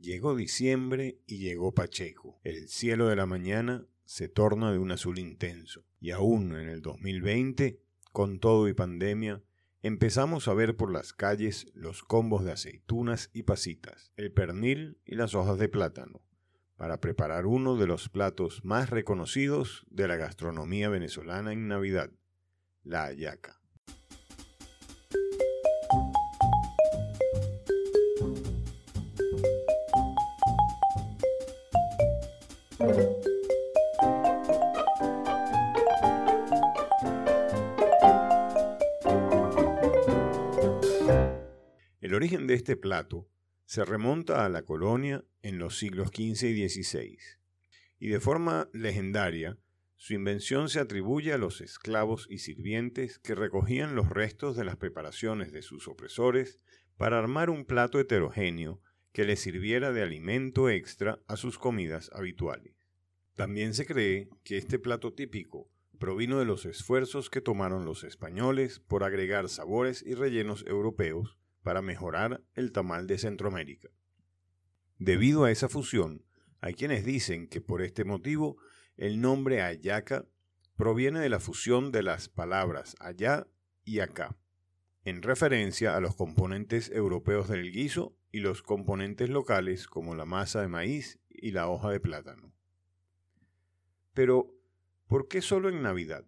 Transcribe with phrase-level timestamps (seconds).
[0.00, 2.38] Llegó diciembre y llegó Pacheco.
[2.44, 5.84] El cielo de la mañana se torna de un azul intenso.
[6.00, 7.80] Y aún en el 2020,
[8.12, 9.42] con todo y pandemia,
[9.82, 15.16] empezamos a ver por las calles los combos de aceitunas y pasitas, el pernil y
[15.16, 16.22] las hojas de plátano,
[16.76, 22.12] para preparar uno de los platos más reconocidos de la gastronomía venezolana en Navidad,
[22.84, 23.57] la hallaca.
[32.78, 32.84] El
[42.14, 43.28] origen de este plato
[43.64, 47.18] se remonta a la colonia en los siglos XV y XVI,
[47.98, 49.58] y de forma legendaria,
[49.96, 54.76] su invención se atribuye a los esclavos y sirvientes que recogían los restos de las
[54.76, 56.60] preparaciones de sus opresores
[56.96, 58.80] para armar un plato heterogéneo
[59.12, 62.74] que les sirviera de alimento extra a sus comidas habituales.
[63.34, 68.80] También se cree que este plato típico provino de los esfuerzos que tomaron los españoles
[68.80, 73.88] por agregar sabores y rellenos europeos para mejorar el tamal de Centroamérica.
[74.98, 76.24] Debido a esa fusión,
[76.60, 78.56] hay quienes dicen que por este motivo
[78.96, 80.26] el nombre ayaca
[80.76, 83.46] proviene de la fusión de las palabras allá
[83.84, 84.36] y acá,
[85.08, 90.60] en referencia a los componentes europeos del guiso y los componentes locales como la masa
[90.60, 92.52] de maíz y la hoja de plátano.
[94.12, 94.54] Pero,
[95.06, 96.26] ¿por qué solo en Navidad?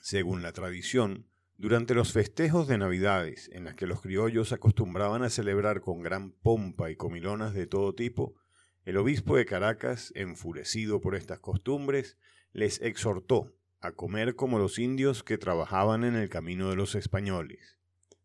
[0.00, 5.30] Según la tradición, durante los festejos de Navidades, en las que los criollos acostumbraban a
[5.30, 8.34] celebrar con gran pompa y comilonas de todo tipo,
[8.84, 12.16] el obispo de Caracas, enfurecido por estas costumbres,
[12.52, 17.78] les exhortó a comer como los indios que trabajaban en el camino de los españoles,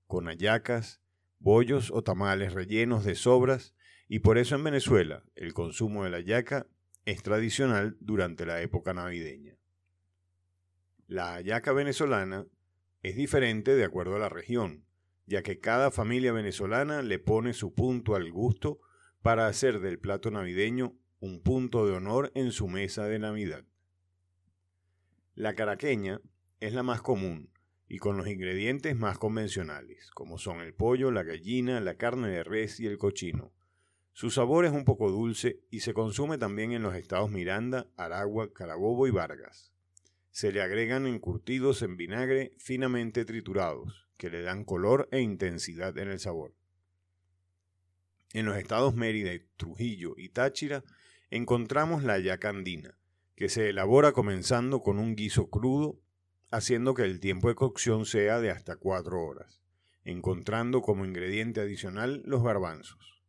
[0.07, 1.01] con ayacas,
[1.39, 3.73] bollos o tamales rellenos de sobras,
[4.07, 6.67] y por eso en Venezuela el consumo de la yaca
[7.05, 9.57] es tradicional durante la época navideña.
[11.07, 12.45] La hallaca venezolana
[13.03, 14.85] es diferente de acuerdo a la región,
[15.27, 18.79] ya que cada familia venezolana le pone su punto al gusto
[19.21, 23.65] para hacer del plato navideño un punto de honor en su mesa de Navidad.
[25.35, 26.19] La caraqueña
[26.59, 27.51] es la más común
[27.87, 32.43] y con los ingredientes más convencionales, como son el pollo, la gallina, la carne de
[32.43, 33.53] res y el cochino.
[34.13, 38.51] Su sabor es un poco dulce y se consume también en los estados Miranda, Aragua,
[38.53, 39.75] Carabobo y Vargas
[40.35, 46.09] se le agregan encurtidos en vinagre finamente triturados, que le dan color e intensidad en
[46.09, 46.53] el sabor.
[48.33, 50.83] En los estados Mérida, Trujillo y Táchira
[51.29, 52.97] encontramos la yacandina,
[53.35, 55.99] que se elabora comenzando con un guiso crudo,
[56.51, 59.61] haciendo que el tiempo de cocción sea de hasta cuatro horas,
[60.03, 63.21] encontrando como ingrediente adicional los garbanzos.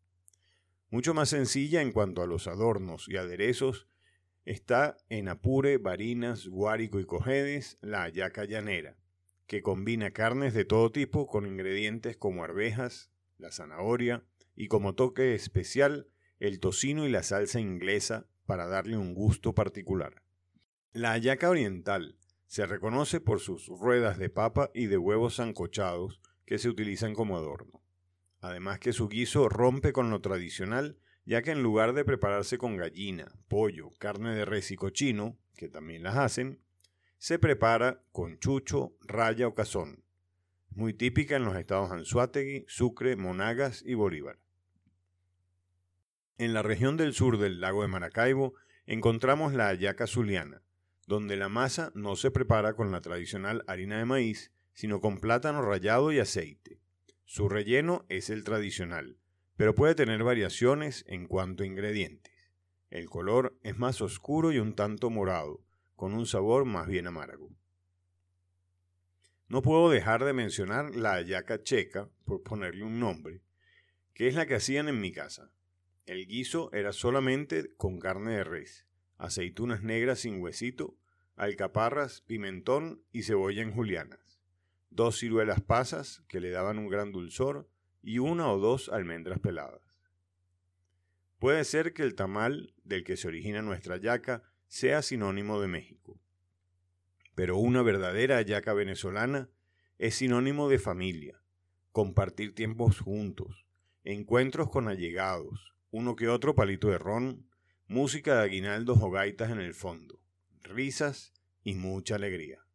[0.90, 3.88] Mucho más sencilla en cuanto a los adornos y aderezos
[4.44, 8.96] está en Apure, Barinas, Guárico y Cojedes la hallaca llanera,
[9.48, 14.24] que combina carnes de todo tipo con ingredientes como arvejas, la zanahoria
[14.54, 20.22] y como toque especial el tocino y la salsa inglesa para darle un gusto particular.
[20.92, 26.58] La hallaca oriental se reconoce por sus ruedas de papa y de huevos sancochados que
[26.58, 27.82] se utilizan como adorno.
[28.40, 32.76] Además que su guiso rompe con lo tradicional ya que en lugar de prepararse con
[32.76, 36.60] gallina, pollo, carne de res y cochino, que también las hacen,
[37.18, 40.04] se prepara con chucho, raya o cazón,
[40.70, 44.38] muy típica en los estados Anzuategui, Sucre, Monagas y Bolívar.
[46.38, 48.52] En la región del sur del lago de Maracaibo
[48.84, 50.60] encontramos la hallaca zuliana,
[51.06, 55.62] donde la masa no se prepara con la tradicional harina de maíz, sino con plátano
[55.62, 56.78] rallado y aceite.
[57.24, 59.16] Su relleno es el tradicional,
[59.56, 62.34] pero puede tener variaciones en cuanto a ingredientes.
[62.90, 65.64] El color es más oscuro y un tanto morado,
[65.94, 67.50] con un sabor más bien amargo.
[69.48, 73.40] No puedo dejar de mencionar la ayaca checa, por ponerle un nombre,
[74.12, 75.50] que es la que hacían en mi casa.
[76.06, 78.86] El guiso era solamente con carne de res,
[79.18, 80.96] aceitunas negras sin huesito,
[81.34, 84.40] alcaparras, pimentón y cebolla en julianas,
[84.90, 87.68] dos ciruelas pasas que le daban un gran dulzor,
[88.02, 89.82] y una o dos almendras peladas.
[91.40, 96.20] Puede ser que el tamal del que se origina nuestra yaca sea sinónimo de México,
[97.34, 99.50] pero una verdadera yaca venezolana
[99.98, 101.42] es sinónimo de familia,
[101.90, 103.66] compartir tiempos juntos,
[104.04, 107.48] encuentros con allegados, uno que otro palito de ron,
[107.86, 110.20] música de aguinaldos o gaitas en el fondo,
[110.60, 111.32] risas
[111.64, 112.66] y mucha alegría.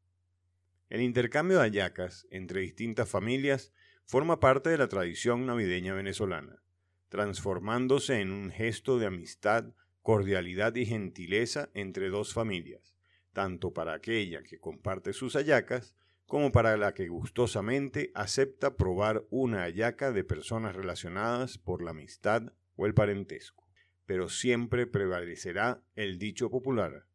[0.90, 3.74] El intercambio de ayacas entre distintas familias
[4.08, 6.64] forma parte de la tradición navideña venezolana,
[7.10, 9.66] transformándose en un gesto de amistad,
[10.02, 12.96] cordialidad y gentileza entre dos familias,
[13.34, 15.96] tanto para aquella que comparte sus hallacas
[16.26, 22.52] como para la que gustosamente acepta probar una hallaca de personas relacionadas por la amistad
[22.86, 23.68] el parentesco.
[24.06, 27.06] Pero siempre prevalecerá el dicho popular,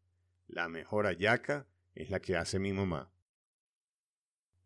[0.47, 3.11] la mejor hallaca es la que hace mi mamá.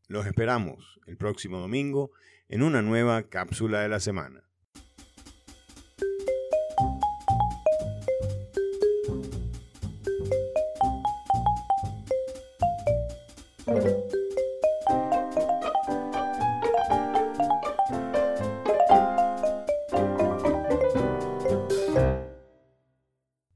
[0.09, 2.11] Los esperamos el próximo domingo
[2.49, 4.45] en una nueva cápsula de la semana.